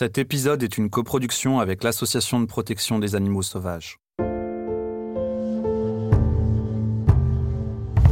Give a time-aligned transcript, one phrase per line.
[0.00, 3.98] Cet épisode est une coproduction avec l'Association de protection des animaux sauvages.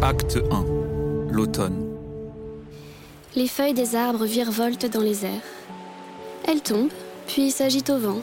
[0.03, 1.33] Acte 1.
[1.33, 1.97] L'automne.
[3.35, 5.41] Les feuilles des arbres virevoltent dans les airs.
[6.47, 6.93] Elles tombent,
[7.27, 8.21] puis s'agitent au vent.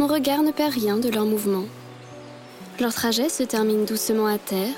[0.00, 1.66] Mon regard ne perd rien de leur mouvement.
[2.80, 4.74] Leur trajet se termine doucement à terre.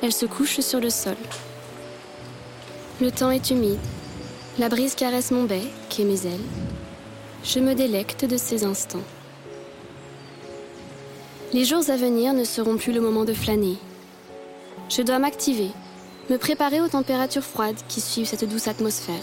[0.00, 1.16] Elles se couchent sur le sol.
[3.00, 3.80] Le temps est humide.
[4.60, 6.73] La brise caresse mon bec et mes ailes.
[7.44, 9.02] Je me délecte de ces instants.
[11.52, 13.76] Les jours à venir ne seront plus le moment de flâner.
[14.88, 15.68] Je dois m'activer,
[16.30, 19.22] me préparer aux températures froides qui suivent cette douce atmosphère.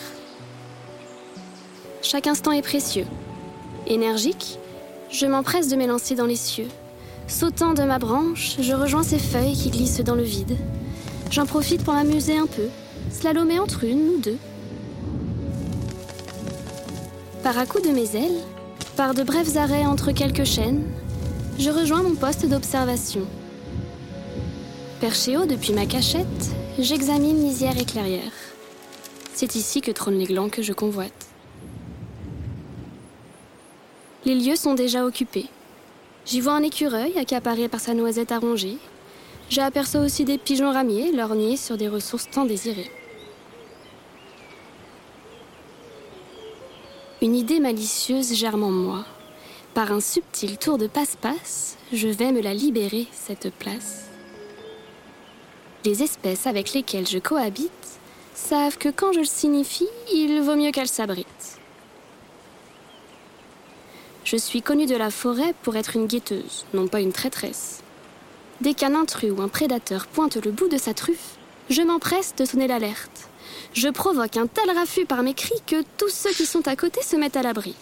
[2.04, 3.08] Chaque instant est précieux.
[3.88, 4.60] Énergique,
[5.10, 6.68] je m'empresse de m'élancer dans les cieux.
[7.28, 10.58] Sautant de ma branche, je rejoins ces feuilles qui glissent dans le vide.
[11.32, 12.68] J'en profite pour m'amuser un peu,
[13.10, 14.38] slalomer entre une ou deux.
[17.44, 18.40] Par à coups de mes ailes,
[18.96, 20.84] par de brefs arrêts entre quelques chaînes,
[21.58, 23.26] je rejoins mon poste d'observation.
[25.00, 26.28] Perché haut depuis ma cachette,
[26.78, 28.32] j'examine lisière et clairière.
[29.34, 31.30] C'est ici que trônent les glands que je convoite.
[34.24, 35.48] Les lieux sont déjà occupés.
[36.28, 38.78] J'y vois un écureuil accaparé par sa noisette à ronger.
[39.50, 42.92] J'aperçois aussi des pigeons ramiers lorgnés sur des ressources tant désirées.
[47.24, 49.06] Une idée malicieuse germe en moi.
[49.76, 54.08] Par un subtil tour de passe-passe, je vais me la libérer, cette place.
[55.86, 57.72] Les espèces avec lesquelles je cohabite
[58.34, 61.60] savent que quand je le signifie, il vaut mieux qu'elles s'abritent.
[64.24, 67.84] Je suis connue de la forêt pour être une guetteuse, non pas une traîtresse.
[68.62, 71.38] Dès qu'un intrus ou un prédateur pointe le bout de sa truffe,
[71.70, 73.30] je m'empresse de sonner l'alerte.
[73.74, 77.02] Je provoque un tel raffut par mes cris que tous ceux qui sont à côté
[77.02, 77.76] se mettent à l'abri.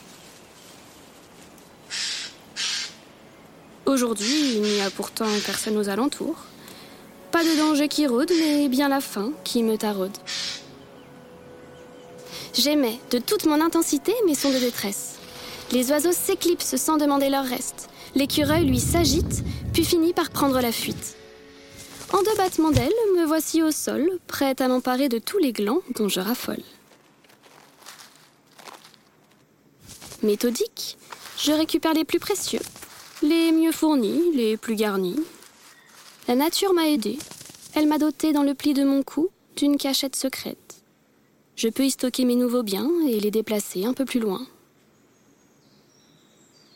[3.86, 6.38] Aujourd'hui, il n'y a pourtant personne aux alentours.
[7.32, 10.16] Pas de danger qui rôde, mais bien la faim qui me taraude.
[12.54, 15.16] J'aimais de toute mon intensité mes sons de détresse.
[15.72, 17.90] Les oiseaux s'éclipsent sans demander leur reste.
[18.16, 21.16] L'écureuil, lui, s'agite, puis finit par prendre la fuite.
[22.50, 26.20] Battements d'ailes, me voici au sol, prête à m'emparer de tous les glands dont je
[26.20, 26.64] raffole.
[30.24, 30.98] Méthodique,
[31.38, 32.62] je récupère les plus précieux,
[33.22, 35.20] les mieux fournis, les plus garnis.
[36.28, 37.20] La nature m'a aidé.
[37.76, 40.82] Elle m'a doté dans le pli de mon cou d'une cachette secrète.
[41.56, 44.42] Je peux y stocker mes nouveaux biens et les déplacer un peu plus loin.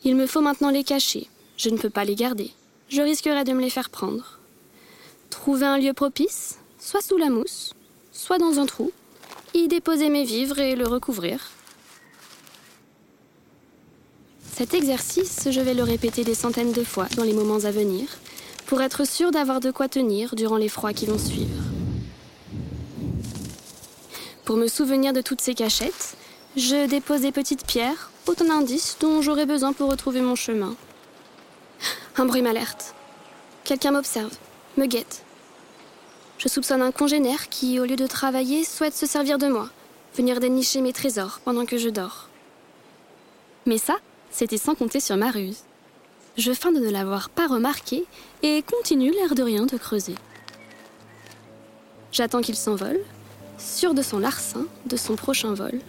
[0.04, 1.26] Il me faut maintenant les cacher.
[1.56, 2.52] Je ne peux pas les garder.
[2.90, 4.38] Je risquerais de me les faire prendre.
[5.34, 7.74] Trouver un lieu propice, soit sous la mousse,
[8.12, 8.92] soit dans un trou,
[9.52, 11.50] y déposer mes vivres et le recouvrir.
[14.54, 18.06] Cet exercice, je vais le répéter des centaines de fois dans les moments à venir,
[18.66, 21.62] pour être sûr d'avoir de quoi tenir durant les froids qui vont suivre.
[24.44, 26.16] Pour me souvenir de toutes ces cachettes,
[26.56, 30.76] je dépose des petites pierres, autant d'indices dont j'aurai besoin pour retrouver mon chemin.
[32.16, 32.94] Un bruit m'alerte.
[33.64, 34.32] Quelqu'un m'observe,
[34.76, 35.23] me guette.
[36.44, 39.70] Je soupçonne un congénère qui, au lieu de travailler, souhaite se servir de moi,
[40.14, 42.28] venir dénicher mes trésors pendant que je dors.
[43.64, 43.96] Mais ça,
[44.30, 45.60] c'était sans compter sur ma ruse.
[46.36, 48.04] Je feins de ne l'avoir pas remarqué
[48.42, 50.16] et continue l'air de rien de creuser.
[52.12, 53.00] J'attends qu'il s'envole,
[53.56, 55.80] sûr de son larcin, de son prochain vol.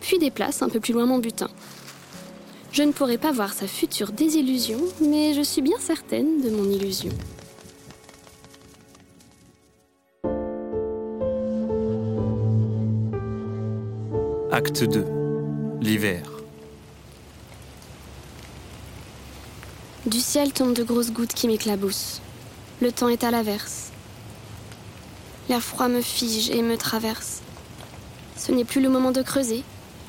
[0.00, 1.50] Puis déplace un peu plus loin mon butin.
[2.72, 6.64] Je ne pourrai pas voir sa future désillusion, mais je suis bien certaine de mon
[6.70, 7.12] illusion.
[14.62, 15.06] Acte 2.
[15.80, 16.22] L'hiver.
[20.04, 22.20] Du ciel tombent de grosses gouttes qui m'éclaboussent.
[22.82, 23.88] Le temps est à l'averse.
[25.48, 27.40] L'air froid me fige et me traverse.
[28.36, 29.64] Ce n'est plus le moment de creuser,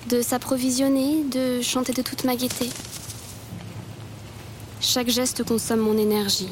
[0.09, 2.69] de s'approvisionner, de chanter de toute ma gaieté.
[4.81, 6.49] Chaque geste consomme mon énergie.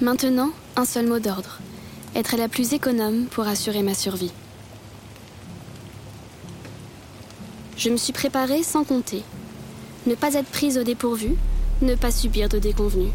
[0.00, 1.58] Maintenant, un seul mot d'ordre.
[2.16, 4.32] Être la plus économe pour assurer ma survie.
[7.80, 9.22] Je me suis préparée sans compter.
[10.06, 11.34] Ne pas être prise au dépourvu,
[11.80, 13.12] ne pas subir de déconvenus.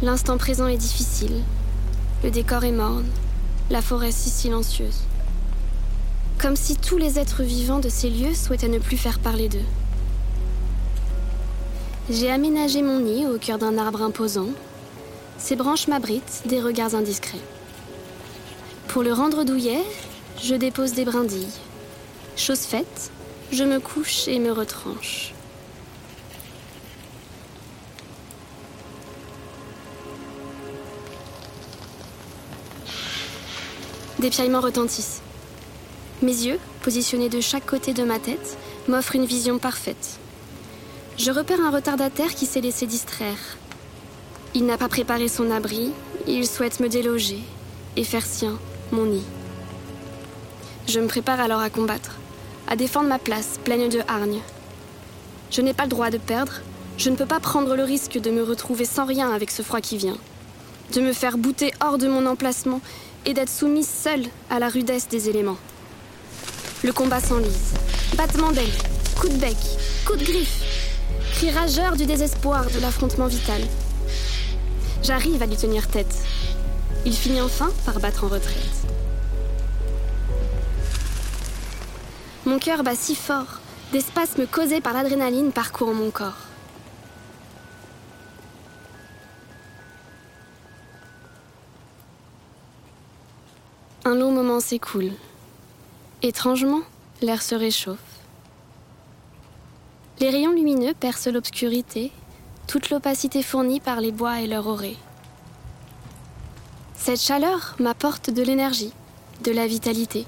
[0.00, 1.42] L'instant présent est difficile.
[2.22, 3.08] Le décor est morne,
[3.68, 5.00] la forêt si silencieuse.
[6.40, 9.66] Comme si tous les êtres vivants de ces lieux souhaitaient ne plus faire parler d'eux.
[12.10, 14.50] J'ai aménagé mon nid au cœur d'un arbre imposant.
[15.38, 17.42] Ses branches m'abritent des regards indiscrets.
[18.86, 19.82] Pour le rendre douillet,
[20.40, 21.58] je dépose des brindilles.
[22.36, 23.10] Chose faite,
[23.52, 25.32] je me couche et me retranche.
[34.18, 35.22] Des piaillements retentissent.
[36.22, 38.56] Mes yeux, positionnés de chaque côté de ma tête,
[38.88, 40.18] m'offrent une vision parfaite.
[41.16, 43.58] Je repère un retardataire qui s'est laissé distraire.
[44.54, 45.92] Il n'a pas préparé son abri,
[46.26, 47.38] il souhaite me déloger
[47.96, 48.58] et faire sien
[48.90, 49.24] mon nid.
[50.88, 52.16] Je me prépare alors à combattre,
[52.68, 54.40] à défendre ma place pleine de hargne.
[55.50, 56.60] Je n'ai pas le droit de perdre,
[56.96, 59.80] je ne peux pas prendre le risque de me retrouver sans rien avec ce froid
[59.80, 60.16] qui vient,
[60.92, 62.80] de me faire bouter hors de mon emplacement
[63.26, 65.58] et d'être soumise seule à la rudesse des éléments.
[66.82, 67.72] Le combat s'enlise.
[68.16, 68.66] Battement d'ailes,
[69.18, 69.56] coup de bec,
[70.06, 70.60] coup de griffe,
[71.32, 73.62] cri rageur du désespoir de l'affrontement vital.
[75.02, 76.14] J'arrive à lui tenir tête.
[77.06, 78.84] Il finit enfin par battre en retraite.
[82.46, 83.60] Mon cœur bat si fort,
[83.92, 86.36] des spasmes causés par l'adrénaline parcourent mon corps.
[94.04, 95.12] Un long moment s'écoule.
[96.22, 96.82] Étrangement,
[97.22, 97.98] l'air se réchauffe.
[100.20, 102.12] Les rayons lumineux percent l'obscurité,
[102.66, 104.98] toute l'opacité fournie par les bois et leur orée.
[106.94, 108.92] Cette chaleur m'apporte de l'énergie,
[109.42, 110.26] de la vitalité.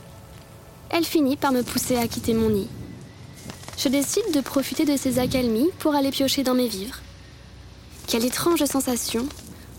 [0.91, 2.69] Elle finit par me pousser à quitter mon nid.
[3.79, 7.01] Je décide de profiter de ces accalmies pour aller piocher dans mes vivres.
[8.07, 9.27] Quelle étrange sensation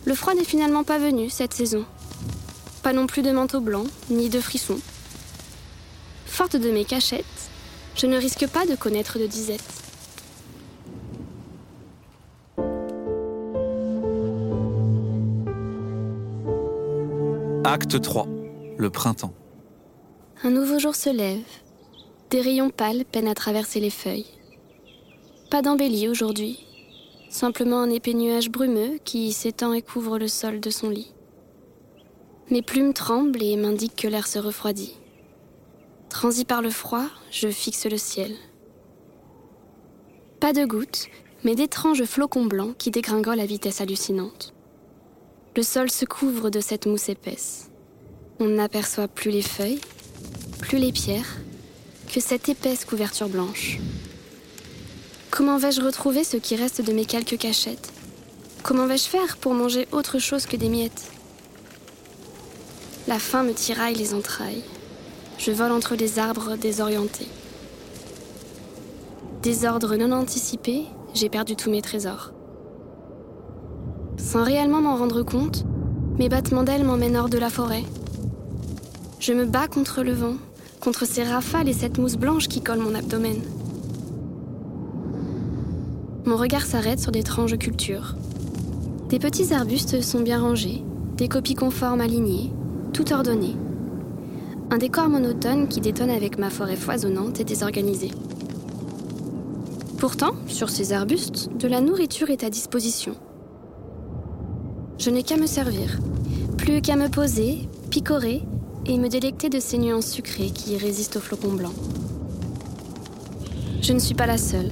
[0.05, 1.85] Le froid n'est finalement pas venu cette saison.
[2.83, 4.79] Pas non plus de manteau blanc, ni de frissons.
[6.25, 7.25] Forte de mes cachettes,
[7.95, 9.63] je ne risque pas de connaître de disette.
[17.63, 18.27] Acte 3.
[18.77, 19.33] Le printemps.
[20.43, 21.41] Un nouveau jour se lève.
[22.29, 24.27] Des rayons pâles peinent à traverser les feuilles.
[25.49, 26.63] Pas d'embellie aujourd'hui.
[27.27, 31.11] Simplement un épais nuage brumeux qui s'étend et couvre le sol de son lit.
[32.51, 34.93] Mes plumes tremblent et m'indiquent que l'air se refroidit.
[36.09, 38.35] Transi par le froid, je fixe le ciel.
[40.39, 41.07] Pas de gouttes,
[41.43, 44.53] mais d'étranges flocons blancs qui dégringolent à vitesse hallucinante.
[45.55, 47.71] Le sol se couvre de cette mousse épaisse.
[48.39, 49.81] On n'aperçoit plus les feuilles,
[50.57, 51.37] plus les pierres,
[52.13, 53.79] que cette épaisse couverture blanche.
[55.29, 57.91] Comment vais-je retrouver ce qui reste de mes quelques cachettes?
[58.63, 61.11] Comment vais-je faire pour manger autre chose que des miettes?
[63.07, 64.63] La faim me tiraille les entrailles.
[65.37, 67.27] Je vole entre les arbres désorientés.
[69.43, 70.83] Désordre non anticipé,
[71.13, 72.31] j'ai perdu tous mes trésors.
[74.17, 75.63] Sans réellement m'en rendre compte,
[76.17, 77.83] mes battements d'ailes m'emmènent hors de la forêt.
[79.19, 80.35] Je me bats contre le vent,
[80.81, 83.37] contre ces rafales et cette mousse blanche qui colle mon abdomen.
[86.25, 88.15] Mon regard s'arrête sur d'étranges cultures.
[89.09, 90.83] Des petits arbustes sont bien rangés,
[91.15, 92.51] des copies conformes alignées,
[92.93, 93.55] tout ordonné.
[94.69, 98.11] Un décor monotone qui détonne avec ma forêt foisonnante et désorganisée.
[99.97, 103.15] Pourtant, sur ces arbustes, de la nourriture est à disposition.
[104.99, 105.97] Je n'ai qu'à me servir,
[106.57, 108.43] plus qu'à me poser, picorer
[108.87, 111.75] et me délecter de ces nuances sucrées qui résistent aux flocons blancs.
[113.81, 114.71] Je ne suis pas la seule.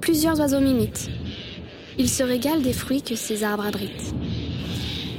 [0.00, 1.08] Plusieurs oiseaux m'imitent.
[1.98, 4.14] Ils se régalent des fruits que ces arbres abritent.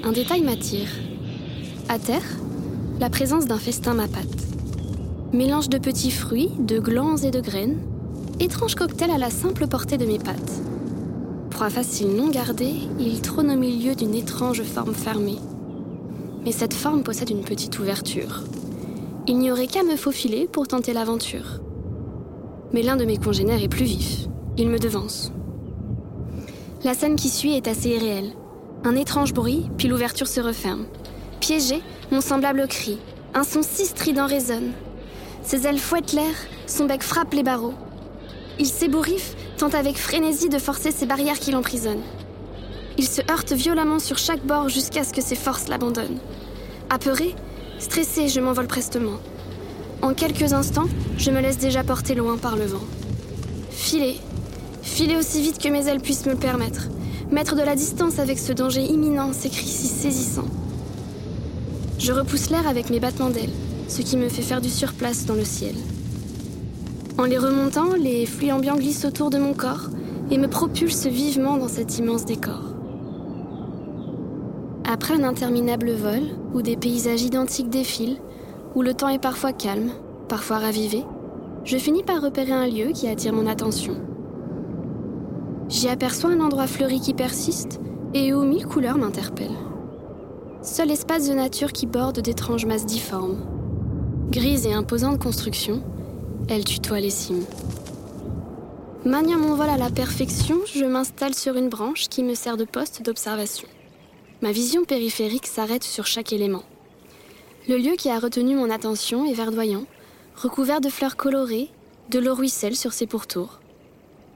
[0.04, 0.90] Un détail m'attire.
[1.90, 2.26] À terre,
[3.00, 4.26] la présence d'un festin m'appâte.
[5.34, 7.80] Mélange de petits fruits, de glands et de graines,
[8.40, 10.62] étrange cocktail à la simple portée de mes pattes.
[11.50, 15.40] Proie facile non gardée, il trône au milieu d'une étrange forme fermée.
[16.46, 18.44] Mais cette forme possède une petite ouverture.
[19.28, 21.60] Il n'y aurait qu'à me faufiler pour tenter l'aventure.
[22.72, 24.28] Mais l'un de mes congénères est plus vif.
[24.58, 25.32] Il me devance.
[26.84, 28.34] La scène qui suit est assez irréelle.
[28.84, 30.86] Un étrange bruit, puis l'ouverture se referme.
[31.40, 33.00] Piégé, mon semblable crie.
[33.34, 34.72] Un son si strident résonne.
[35.42, 36.36] Ses ailes fouettent l'air,
[36.68, 37.74] son bec frappe les barreaux.
[38.60, 42.04] Il s'ébouriffe, tente avec frénésie de forcer ces barrières qui l'emprisonnent.
[42.98, 46.20] Il se heurte violemment sur chaque bord jusqu'à ce que ses forces l'abandonnent.
[46.90, 47.36] Apeuré,
[47.78, 49.20] stressé, je m'envole prestement.
[50.02, 50.88] En quelques instants,
[51.18, 52.86] je me laisse déjà porter loin par le vent.
[53.70, 54.16] Filer,
[54.82, 56.88] filer aussi vite que mes ailes puissent me le permettre.
[57.32, 60.48] Mettre de la distance avec ce danger imminent, ces cris si saisissants.
[62.00, 63.54] Je repousse l'air avec mes battements d'ailes,
[63.90, 65.76] ce qui me fait faire du surplace dans le ciel.
[67.18, 69.90] En les remontant, les flux ambiants glissent autour de mon corps
[70.32, 72.75] et me propulsent vivement dans cet immense décor.
[74.88, 76.22] Après un interminable vol,
[76.54, 78.22] où des paysages identiques défilent,
[78.76, 79.90] où le temps est parfois calme,
[80.30, 81.04] parfois ravivé,
[81.64, 83.96] je finis par repérer un lieu qui attire mon attention.
[85.70, 87.80] J'y aperçois un endroit fleuri qui persiste
[88.14, 89.58] et où mille couleurs m'interpellent.
[90.62, 93.38] Seul espace de nature qui borde d'étranges masses difformes.
[94.30, 95.82] Grise et imposante construction,
[96.48, 97.46] elle tutoie les cimes.
[99.04, 102.66] Maniant mon vol à la perfection, je m'installe sur une branche qui me sert de
[102.66, 103.68] poste d'observation.
[104.42, 106.64] Ma vision périphérique s'arrête sur chaque élément.
[107.68, 109.86] Le lieu qui a retenu mon attention est verdoyant,
[110.36, 111.70] recouvert de fleurs colorées,
[112.10, 113.60] de l'eau ruisselle sur ses pourtours.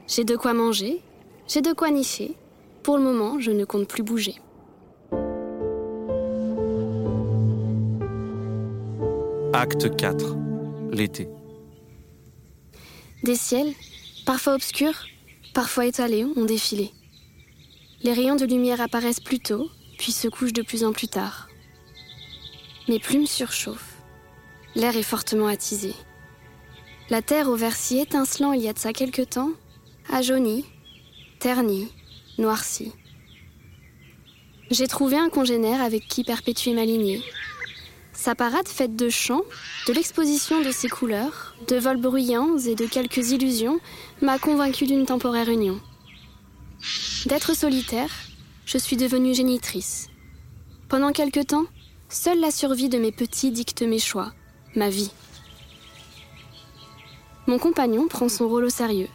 [0.08, 1.00] J'ai de quoi manger,
[1.46, 2.34] j'ai de quoi nicher.
[2.82, 4.36] Pour le moment, je ne compte plus bouger.
[9.52, 10.36] Acte 4.
[10.90, 11.28] L'été.
[13.22, 13.74] Des ciels,
[14.24, 15.04] parfois obscurs,
[15.52, 16.90] parfois étalés, ont défilé.
[18.02, 19.68] Les rayons de lumière apparaissent plus tôt,
[20.00, 21.50] puis se couchent de plus en plus tard.
[22.88, 23.98] Mes plumes surchauffent.
[24.74, 25.94] L'air est fortement attisé.
[27.10, 29.50] La terre au vert si étincelant il y a de ça quelque temps
[30.10, 30.64] a jauni,
[31.38, 31.92] terni,
[32.38, 32.92] noirci.
[34.70, 37.22] J'ai trouvé un congénère avec qui perpétuer ma lignée.
[38.14, 39.44] Sa parade faite de chants,
[39.86, 43.80] de l'exposition de ses couleurs, de vols bruyants et de quelques illusions
[44.22, 45.78] m'a convaincu d'une temporaire union.
[47.26, 48.10] D'être solitaire,
[48.70, 50.06] je suis devenue génitrice.
[50.88, 51.64] Pendant quelque temps,
[52.08, 54.32] seule la survie de mes petits dicte mes choix,
[54.76, 55.10] ma vie.
[57.48, 59.08] Mon compagnon prend son rôle au sérieux,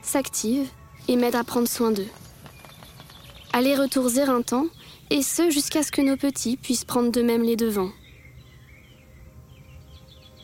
[0.00, 0.66] s'active
[1.08, 2.06] et m'aide à prendre soin d'eux.
[3.52, 4.08] Aller-retour
[4.46, 4.68] temps,
[5.10, 7.92] et ce jusqu'à ce que nos petits puissent prendre d'eux-mêmes les devants.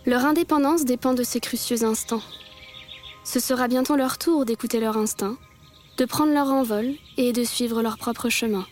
[0.04, 2.22] Leur indépendance dépend de ces crucieux instants.
[3.24, 5.38] Ce sera bientôt leur tour d'écouter leur instinct,
[5.98, 8.64] de prendre leur envol et de suivre leur propre chemin.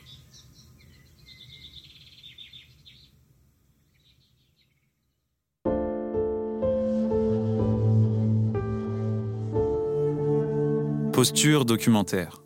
[11.12, 12.42] Posture documentaire.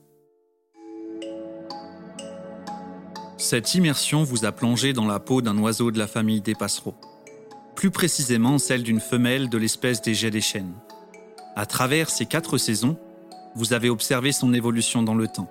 [3.37, 6.95] Cette immersion vous a plongé dans la peau d'un oiseau de la famille des passereaux.
[7.75, 10.75] Plus précisément celle d'une femelle de l'espèce des jets des chênes.
[11.57, 12.97] À travers ces quatre saisons,
[13.55, 15.51] vous avez observé son évolution dans le temps,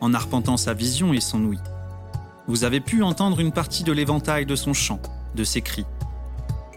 [0.00, 1.60] en arpentant sa vision et son ouïe.
[2.46, 5.00] Vous avez pu entendre une partie de l'éventail de son chant,
[5.34, 5.86] de ses cris.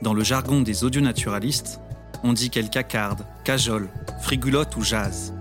[0.01, 1.79] Dans le jargon des audionaturalistes,
[2.23, 3.89] on dit qu'elle cacarde, cajole,
[4.21, 5.33] frigulote ou jase.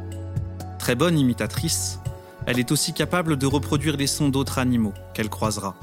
[0.78, 2.00] Très bonne imitatrice,
[2.46, 5.76] elle est aussi capable de reproduire les sons d'autres animaux qu'elle croisera.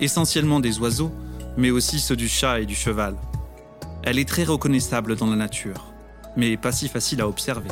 [0.00, 1.12] Essentiellement des oiseaux,
[1.56, 3.16] mais aussi ceux du chat et du cheval.
[4.02, 5.92] Elle est très reconnaissable dans la nature,
[6.36, 7.70] mais pas si facile à observer.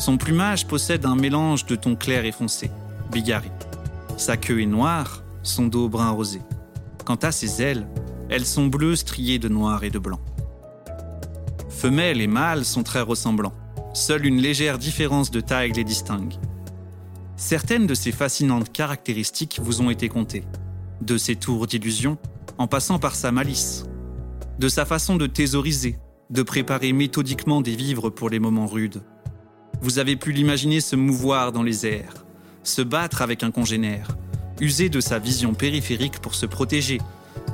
[0.00, 2.70] Son plumage possède un mélange de tons clairs et foncés,
[3.12, 3.52] bigarrés.
[4.16, 6.40] Sa queue est noire, son dos brun rosé.
[7.04, 7.86] Quant à ses ailes,
[8.30, 10.18] elles sont bleues striées de noir et de blanc.
[11.68, 13.52] Femelles et mâles sont très ressemblants.
[13.92, 16.32] Seule une légère différence de taille les distingue.
[17.36, 20.44] Certaines de ces fascinantes caractéristiques vous ont été comptées,
[21.02, 22.16] de ses tours d'illusion,
[22.56, 23.84] en passant par sa malice,
[24.58, 25.98] de sa façon de thésauriser,
[26.30, 29.02] de préparer méthodiquement des vivres pour les moments rudes.
[29.82, 32.26] Vous avez pu l'imaginer se mouvoir dans les airs,
[32.64, 34.08] se battre avec un congénère,
[34.60, 36.98] user de sa vision périphérique pour se protéger,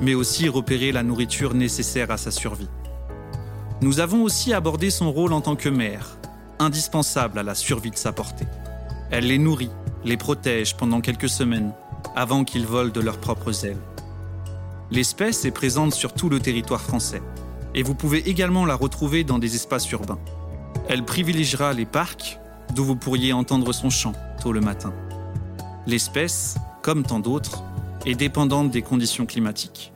[0.01, 2.67] mais aussi repérer la nourriture nécessaire à sa survie.
[3.79, 6.17] Nous avons aussi abordé son rôle en tant que mère,
[6.59, 8.47] indispensable à la survie de sa portée.
[9.09, 9.71] Elle les nourrit,
[10.03, 11.73] les protège pendant quelques semaines,
[12.13, 13.81] avant qu'ils volent de leurs propres ailes.
[14.91, 17.21] L'espèce est présente sur tout le territoire français,
[17.73, 20.19] et vous pouvez également la retrouver dans des espaces urbains.
[20.89, 22.39] Elle privilégiera les parcs,
[22.73, 24.93] d'où vous pourriez entendre son chant tôt le matin.
[25.85, 27.63] L'espèce, comme tant d'autres,
[28.05, 29.91] est dépendante des conditions climatiques.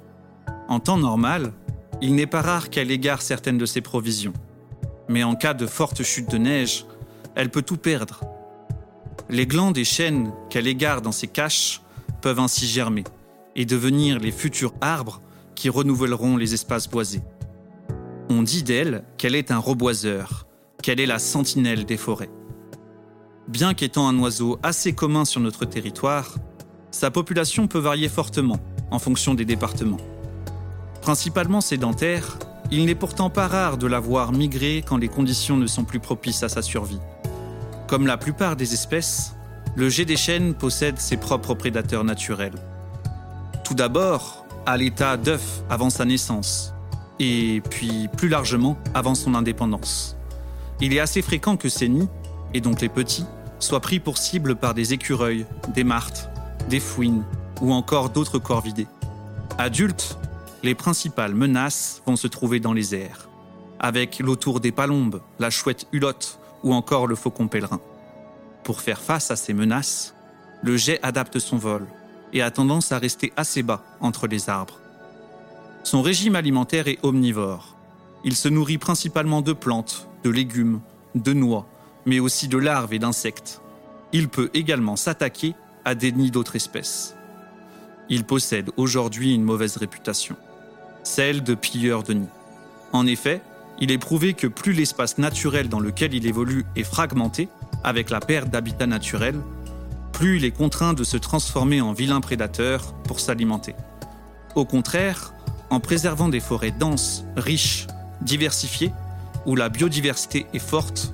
[0.68, 1.54] En temps normal,
[2.02, 4.34] il n'est pas rare qu'elle égare certaines de ses provisions,
[5.08, 6.86] mais en cas de forte chute de neige,
[7.36, 8.22] elle peut tout perdre.
[9.30, 11.82] Les glands des chênes qu'elle égare dans ses caches
[12.22, 13.06] peuvent ainsi germer
[13.56, 15.22] et devenir les futurs arbres
[15.56, 17.22] qui renouvelleront les espaces boisés.
[18.30, 20.48] On dit d'elle qu'elle est un reboiseur,
[20.82, 22.30] qu'elle est la sentinelle des forêts?
[23.48, 26.36] Bien qu'étant un oiseau assez commun sur notre territoire,
[26.92, 28.60] sa population peut varier fortement
[28.92, 30.00] en fonction des départements.
[31.02, 32.38] Principalement sédentaire,
[32.72, 36.00] il n'est pourtant pas rare de la voir migrer quand les conditions ne sont plus
[36.00, 37.00] propices à sa survie.
[37.88, 39.36] Comme la plupart des espèces,
[39.76, 42.56] le jet des chênes possède ses propres prédateurs naturels.
[43.64, 46.74] Tout d'abord, à l'état d'œuf avant sa naissance,
[47.20, 50.18] et puis plus largement avant son indépendance.
[50.82, 52.10] Il est assez fréquent que ces nids,
[52.54, 53.26] et donc les petits,
[53.60, 55.46] soient pris pour cible par des écureuils,
[55.76, 56.30] des martres,
[56.70, 57.24] des fouines
[57.62, 58.88] ou encore d'autres corvidés.
[59.60, 60.18] Adultes,
[60.64, 63.30] les principales menaces vont se trouver dans les airs,
[63.80, 67.80] avec l'autour des palombes, la chouette hulotte ou encore le faucon pèlerin.
[68.64, 70.16] Pour faire face à ces menaces,
[70.64, 71.86] le jet adapte son vol
[72.34, 74.80] et a tendance à rester assez bas entre les arbres.
[75.84, 77.76] Son régime alimentaire est omnivore.
[78.24, 80.82] Il se nourrit principalement de plantes, de légumes,
[81.16, 81.68] de noix,
[82.06, 83.62] mais aussi de larves et d'insectes.
[84.14, 87.16] Il peut également s'attaquer à des nids d'autres espèces.
[88.10, 90.36] Il possède aujourd'hui une mauvaise réputation,
[91.04, 92.30] celle de pilleur de nids.
[92.92, 93.42] En effet,
[93.80, 97.50] il est prouvé que plus l'espace naturel dans lequel il évolue est fragmenté,
[97.84, 99.40] avec la perte d'habitat naturel,
[100.12, 103.76] plus il est contraint de se transformer en vilain prédateur pour s'alimenter.
[104.56, 105.34] Au contraire,
[105.70, 107.88] en préservant des forêts denses, riches,
[108.22, 108.92] diversifiées,
[109.46, 111.14] où la biodiversité est forte,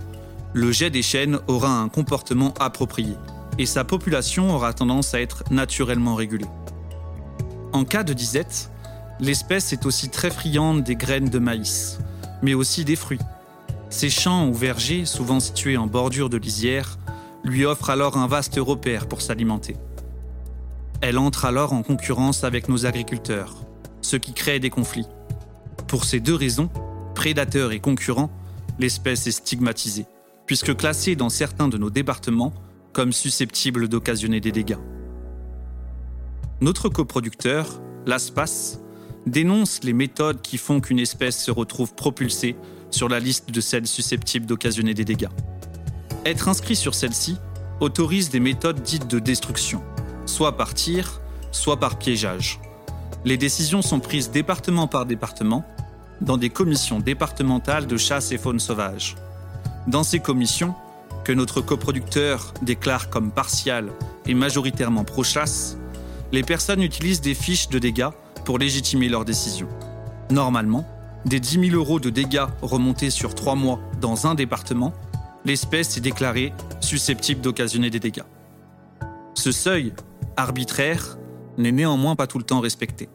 [0.54, 3.16] le jet des chênes aura un comportement approprié
[3.58, 6.48] et sa population aura tendance à être naturellement régulée.
[7.74, 8.72] En cas de disette,
[9.20, 12.00] l'espèce est aussi très friande des graines de maïs,
[12.42, 13.20] mais aussi des fruits.
[13.90, 16.98] Ces champs ou vergers, souvent situés en bordure de lisière,
[17.44, 19.76] lui offrent alors un vaste repère pour s'alimenter.
[21.02, 23.56] Elle entre alors en concurrence avec nos agriculteurs,
[24.02, 25.08] ce qui crée des conflits.
[25.88, 26.70] Pour ces deux raisons,
[27.28, 28.32] prédateurs et concurrents,
[28.80, 30.06] l'espèce est stigmatisée,
[30.46, 32.54] puisque classée dans certains de nos départements
[32.94, 34.78] comme susceptible d'occasionner des dégâts.
[36.62, 38.80] Notre coproducteur, l'ASPAS,
[39.26, 42.56] dénonce les méthodes qui font qu'une espèce se retrouve propulsée
[42.92, 45.28] sur la liste de celles susceptibles d'occasionner des dégâts.
[46.24, 47.36] Être inscrit sur celle-ci
[47.82, 49.84] autorise des méthodes dites de destruction,
[50.26, 51.20] soit par tir,
[51.52, 52.62] soit par piégeage.
[53.26, 55.66] Les décisions sont prises département par département
[56.22, 59.16] dans des commissions départementales de chasse et faune sauvage.
[59.88, 60.74] Dans ces commissions,
[61.24, 63.90] que notre coproducteur déclare comme partiales
[64.26, 65.78] et majoritairement pro-chasse,
[66.32, 68.10] les personnes utilisent des fiches de dégâts
[68.46, 69.68] pour légitimer leurs décisions.
[70.32, 70.88] Normalement,
[71.26, 74.94] des 10 000 euros de dégâts remontés sur trois mois dans un département,
[75.44, 78.24] l'espèce est déclarée susceptible d'occasionner des dégâts.
[79.34, 79.94] Ce seuil,
[80.38, 81.18] arbitraire,
[81.58, 83.10] n'est néanmoins pas tout le temps respecté.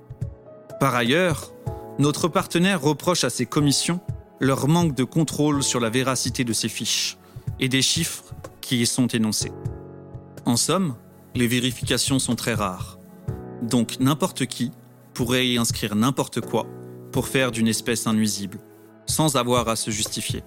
[0.80, 1.52] Par ailleurs,
[1.98, 4.00] notre partenaire reproche à ces commissions
[4.40, 7.16] leur manque de contrôle sur la véracité de ces fiches
[7.60, 9.52] et des chiffres qui y sont énoncés.
[10.44, 10.96] En somme,
[11.34, 12.98] les vérifications sont très rares.
[13.62, 14.72] Donc n'importe qui
[15.14, 16.66] pourrait y inscrire n'importe quoi
[17.12, 18.16] pour faire d'une espèce un
[19.06, 20.42] sans avoir à se justifier.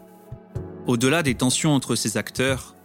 [0.87, 2.75] Au-delà des tensions entre ces acteurs,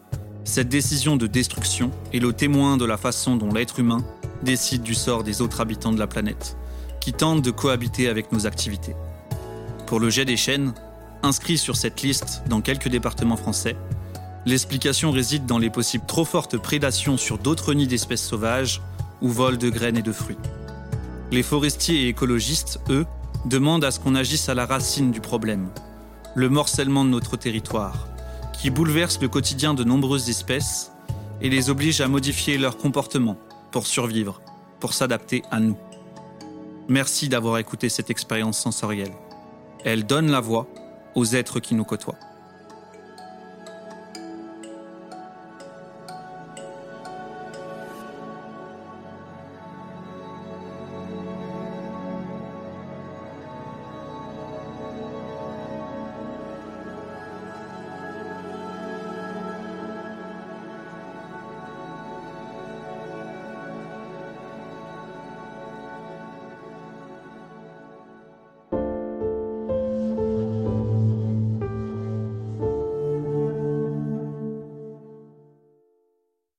[0.45, 4.05] cette décision de destruction est le témoin de la façon dont l'être humain
[4.43, 6.57] décide du sort des autres habitants de la planète,
[7.01, 8.95] qui tentent de cohabiter avec nos activités.
[9.87, 10.75] Pour le jet des chênes,
[11.23, 13.77] inscrit sur cette liste dans quelques départements français,
[14.47, 18.81] l'explication réside dans les possibles trop fortes prédations sur d'autres nids d'espèces sauvages
[19.21, 20.39] ou vols de graines et de fruits.
[21.31, 23.07] Les forestiers et écologistes, eux,
[23.45, 25.71] demandent à ce qu'on agisse à la racine du problème,
[26.35, 28.09] le morcellement de notre territoire,
[28.53, 30.93] qui bouleverse le quotidien de nombreuses espèces
[31.41, 33.37] et les oblige à modifier leur comportement
[33.71, 34.41] pour survivre,
[34.79, 35.77] pour s'adapter à nous.
[36.91, 39.13] Merci d'avoir écouté cette expérience sensorielle.
[39.85, 40.67] Elle donne la voix
[41.15, 42.19] aux êtres qui nous côtoient.